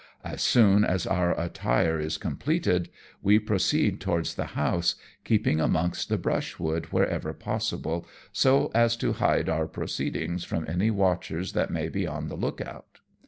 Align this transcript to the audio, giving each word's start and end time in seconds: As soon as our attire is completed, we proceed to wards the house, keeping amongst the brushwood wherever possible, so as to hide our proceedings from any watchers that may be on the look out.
As 0.23 0.41
soon 0.41 0.83
as 0.83 1.05
our 1.05 1.39
attire 1.39 1.99
is 1.99 2.17
completed, 2.17 2.89
we 3.21 3.37
proceed 3.37 4.01
to 4.01 4.09
wards 4.09 4.33
the 4.33 4.45
house, 4.57 4.95
keeping 5.23 5.59
amongst 5.61 6.09
the 6.09 6.17
brushwood 6.17 6.85
wherever 6.87 7.33
possible, 7.33 8.07
so 8.33 8.71
as 8.73 8.95
to 8.97 9.13
hide 9.13 9.47
our 9.47 9.67
proceedings 9.67 10.43
from 10.43 10.65
any 10.67 10.89
watchers 10.89 11.53
that 11.53 11.69
may 11.69 11.87
be 11.87 12.07
on 12.07 12.29
the 12.29 12.35
look 12.35 12.61
out. 12.61 13.01